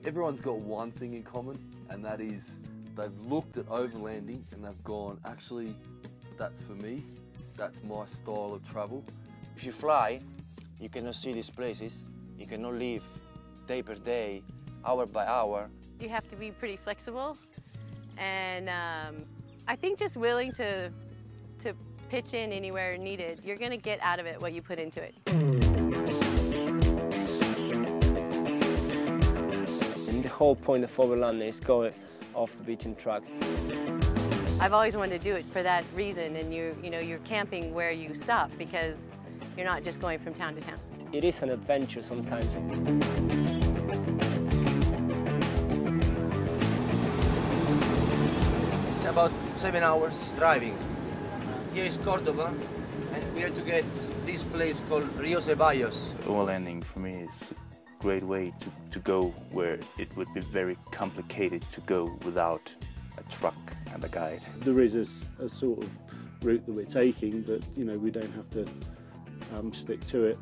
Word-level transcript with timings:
think 0.00 0.08
everyone's 0.08 0.40
got 0.40 0.56
one 0.56 0.90
thing 0.90 1.12
in 1.12 1.22
common, 1.22 1.58
and 1.90 2.02
that 2.02 2.20
is 2.22 2.58
they've 2.96 3.20
looked 3.26 3.58
at 3.58 3.66
overlanding 3.66 4.42
and 4.52 4.64
they've 4.64 4.84
gone, 4.84 5.20
actually, 5.26 5.74
that's 6.38 6.62
for 6.62 6.72
me, 6.72 7.04
that's 7.56 7.84
my 7.84 8.06
style 8.06 8.52
of 8.54 8.70
travel. 8.70 9.04
If 9.56 9.64
you 9.64 9.72
fly, 9.72 10.20
you 10.80 10.88
cannot 10.88 11.16
see 11.16 11.34
these 11.34 11.50
places, 11.50 12.06
you 12.38 12.46
cannot 12.46 12.74
live 12.74 13.04
day 13.66 13.82
per 13.82 13.94
day, 13.94 14.42
hour 14.86 15.04
by 15.04 15.26
hour. 15.26 15.68
You 16.00 16.08
have 16.08 16.26
to 16.30 16.36
be 16.36 16.50
pretty 16.50 16.76
flexible, 16.76 17.36
and 18.16 18.70
um, 18.70 19.24
I 19.68 19.76
think 19.76 19.98
just 19.98 20.16
willing 20.16 20.52
to 20.52 20.90
to 21.58 21.74
pitch 22.08 22.32
in 22.32 22.52
anywhere 22.52 22.96
needed. 22.96 23.42
You're 23.44 23.58
going 23.58 23.70
to 23.72 23.76
get 23.76 24.00
out 24.00 24.18
of 24.18 24.24
it 24.24 24.40
what 24.40 24.54
you 24.54 24.62
put 24.62 24.78
into 24.78 25.02
it. 25.02 25.59
Whole 30.40 30.56
point 30.56 30.82
of 30.82 30.96
overlanding 30.96 31.50
is 31.50 31.60
going 31.60 31.92
off 32.34 32.56
the 32.56 32.62
beaten 32.62 32.94
track. 32.94 33.22
I've 34.58 34.72
always 34.72 34.96
wanted 34.96 35.20
to 35.20 35.24
do 35.30 35.34
it 35.34 35.44
for 35.52 35.62
that 35.62 35.84
reason, 35.94 36.34
and 36.34 36.48
you 36.54 36.74
you 36.82 36.90
know 36.90 36.98
you're 36.98 37.24
camping 37.34 37.74
where 37.74 37.92
you 37.92 38.14
stop 38.14 38.48
because 38.56 39.10
you're 39.54 39.66
not 39.66 39.84
just 39.84 40.00
going 40.00 40.18
from 40.18 40.32
town 40.32 40.54
to 40.54 40.62
town. 40.62 40.78
It 41.12 41.24
is 41.24 41.42
an 41.42 41.50
adventure 41.50 42.02
sometimes. 42.02 42.50
It's 48.88 49.04
about 49.04 49.32
seven 49.58 49.82
hours 49.82 50.18
driving. 50.38 50.76
Here 51.74 51.84
is 51.84 51.98
Cordoba, 51.98 52.46
and 53.14 53.22
we 53.34 53.42
are 53.42 53.50
to 53.50 53.60
get 53.60 53.84
this 54.24 54.42
place 54.42 54.80
called 54.88 55.06
Rio 55.18 55.40
Ceballos. 55.40 55.98
Overlanding 56.24 56.82
for 56.82 57.00
me 57.00 57.28
is 57.28 57.50
a 57.50 57.69
great 58.00 58.22
way 58.22 58.52
to, 58.60 58.72
to 58.90 58.98
go 59.00 59.28
where 59.52 59.78
it 59.98 60.14
would 60.16 60.32
be 60.32 60.40
very 60.40 60.76
complicated 60.90 61.62
to 61.70 61.80
go 61.82 62.16
without 62.24 62.70
a 63.18 63.22
truck 63.34 63.54
and 63.92 64.02
a 64.02 64.08
guide. 64.08 64.40
There 64.60 64.80
is 64.80 64.96
a 64.96 65.48
sort 65.48 65.84
of 65.84 65.90
route 66.42 66.64
that 66.66 66.74
we're 66.74 66.84
taking, 66.84 67.42
but 67.42 67.62
you 67.76 67.84
know 67.84 67.98
we 67.98 68.10
don't 68.10 68.32
have 68.32 68.50
to 68.50 68.66
um, 69.54 69.72
stick 69.72 70.04
to 70.06 70.24
it. 70.24 70.38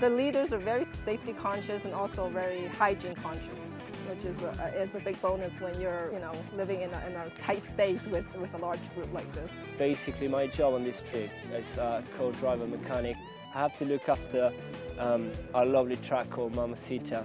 The 0.00 0.10
leaders 0.10 0.52
are 0.52 0.58
very 0.58 0.84
safety 0.84 1.32
conscious 1.32 1.84
and 1.84 1.94
also 1.94 2.28
very 2.28 2.66
hygiene 2.68 3.14
conscious, 3.14 3.71
which 4.08 4.24
is 4.24 4.40
a, 4.42 4.82
is 4.82 4.94
a 4.94 5.00
big 5.00 5.20
bonus 5.20 5.60
when 5.60 5.78
you're, 5.80 6.10
you 6.12 6.18
know, 6.18 6.32
living 6.56 6.82
in 6.82 6.90
a, 6.92 7.06
in 7.06 7.14
a 7.16 7.30
tight 7.42 7.62
space 7.62 8.04
with, 8.06 8.24
with 8.36 8.52
a 8.54 8.58
large 8.58 8.94
group 8.94 9.12
like 9.12 9.30
this. 9.32 9.50
Basically, 9.78 10.28
my 10.28 10.46
job 10.46 10.74
on 10.74 10.82
this 10.82 11.02
trip 11.10 11.30
as 11.54 11.76
a 11.78 12.02
co-driver 12.16 12.66
mechanic, 12.66 13.16
I 13.54 13.58
have 13.58 13.76
to 13.76 13.84
look 13.84 14.08
after 14.08 14.52
um, 14.98 15.30
our 15.54 15.66
lovely 15.66 15.96
track 15.96 16.30
called 16.30 16.54
Mamacita. 16.54 17.24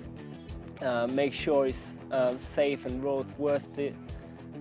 Uh, 0.81 1.07
make 1.07 1.33
sure 1.33 1.65
it's 1.65 1.93
um, 2.11 2.39
safe 2.39 2.85
and 2.85 3.03
roadworthy. 3.03 3.93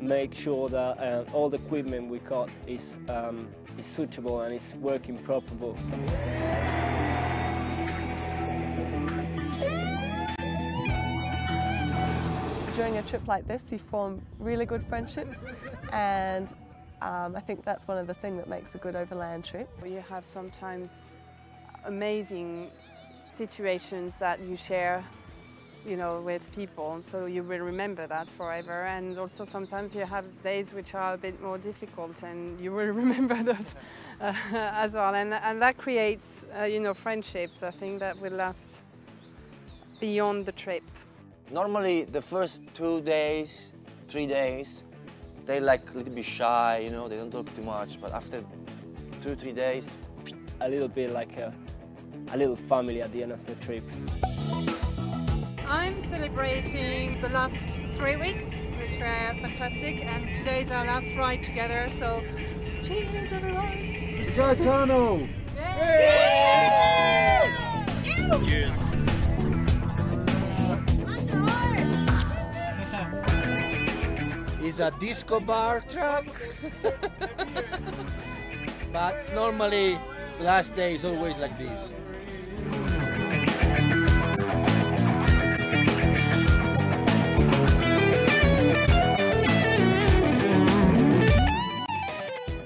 Make 0.00 0.34
sure 0.34 0.68
that 0.68 0.98
uh, 0.98 1.24
all 1.32 1.48
the 1.48 1.56
equipment 1.56 2.08
we 2.08 2.18
got 2.20 2.50
is, 2.66 2.94
um, 3.08 3.48
is 3.78 3.86
suitable 3.86 4.42
and 4.42 4.54
is 4.54 4.74
working 4.80 5.18
properly. 5.18 5.74
During 12.76 12.98
a 12.98 13.02
trip 13.02 13.26
like 13.26 13.48
this, 13.48 13.62
you 13.70 13.78
form 13.78 14.20
really 14.38 14.66
good 14.66 14.86
friendships, 14.86 15.38
and 15.92 16.52
um, 17.00 17.34
I 17.34 17.40
think 17.40 17.64
that's 17.64 17.88
one 17.88 17.96
of 17.96 18.06
the 18.06 18.12
things 18.12 18.36
that 18.36 18.50
makes 18.50 18.74
a 18.74 18.78
good 18.78 18.94
overland 18.94 19.46
trip. 19.46 19.66
You 19.82 20.04
have 20.10 20.26
sometimes 20.26 20.90
amazing 21.86 22.70
situations 23.34 24.12
that 24.20 24.40
you 24.40 24.58
share, 24.58 25.02
you 25.86 25.96
know, 25.96 26.20
with 26.20 26.42
people, 26.54 27.00
so 27.02 27.24
you 27.24 27.42
will 27.42 27.60
remember 27.60 28.06
that 28.08 28.28
forever. 28.28 28.84
And 28.84 29.18
also 29.18 29.46
sometimes 29.46 29.94
you 29.94 30.04
have 30.04 30.26
days 30.42 30.74
which 30.74 30.94
are 30.94 31.14
a 31.14 31.18
bit 31.18 31.40
more 31.40 31.56
difficult, 31.56 32.22
and 32.22 32.60
you 32.60 32.72
will 32.72 32.92
remember 33.04 33.42
those 33.42 33.70
uh, 34.20 34.34
as 34.52 34.92
well. 34.92 35.14
And, 35.14 35.32
and 35.32 35.62
that 35.62 35.78
creates, 35.78 36.44
uh, 36.54 36.64
you 36.64 36.80
know, 36.80 36.92
friendships. 36.92 37.62
I 37.62 37.70
think 37.70 38.00
that 38.00 38.20
will 38.20 38.32
last 38.32 38.76
beyond 39.98 40.44
the 40.44 40.52
trip. 40.52 40.82
Normally, 41.50 42.04
the 42.04 42.20
first 42.22 42.62
two 42.74 43.00
days, 43.02 43.70
three 44.08 44.26
days, 44.26 44.84
they're 45.44 45.60
like 45.60 45.88
a 45.94 45.98
little 45.98 46.12
bit 46.12 46.24
shy, 46.24 46.78
you 46.84 46.90
know, 46.90 47.06
they 47.08 47.16
don't 47.16 47.30
talk 47.30 47.54
too 47.54 47.62
much. 47.62 48.00
But 48.00 48.12
after 48.12 48.42
two, 49.20 49.36
three 49.36 49.52
days, 49.52 49.88
A 50.60 50.68
little 50.68 50.88
bit 50.88 51.10
like 51.12 51.36
a, 51.36 51.52
a 52.32 52.36
little 52.36 52.56
family 52.56 53.02
at 53.02 53.12
the 53.12 53.22
end 53.22 53.32
of 53.32 53.44
the 53.46 53.54
trip. 53.56 53.84
I'm 55.68 56.02
celebrating 56.08 57.20
the 57.20 57.28
last 57.28 57.68
three 57.94 58.16
weeks, 58.16 58.54
which 58.78 58.98
were 58.98 59.36
fantastic, 59.42 60.02
and 60.04 60.34
today 60.34 60.62
is 60.62 60.70
our 60.70 60.86
last 60.86 61.14
ride 61.16 61.44
together, 61.44 61.88
so 61.98 62.22
cheers 62.84 63.30
everyone! 63.30 63.68
It's 63.70 64.30
Gaetano! 64.30 65.28
Cheers. 65.54 66.95
It's 74.68 74.80
a 74.80 74.90
disco 74.90 75.38
bar 75.38 75.80
truck. 75.88 76.26
but 78.92 79.32
normally, 79.32 79.96
the 80.38 80.42
last 80.42 80.74
day 80.74 80.94
is 80.94 81.04
always 81.04 81.38
like 81.38 81.56
this. 81.56 81.88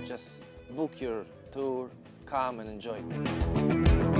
just 0.07 0.41
book 0.75 0.93
your 0.99 1.27
tour, 1.53 1.91
come 2.25 2.61
and 2.61 2.71
enjoy. 2.71 4.20